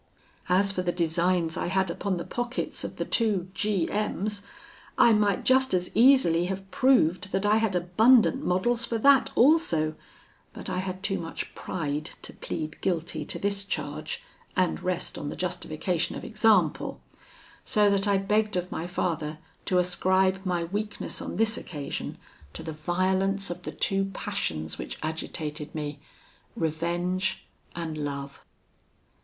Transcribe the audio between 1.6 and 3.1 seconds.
had upon the pockets of the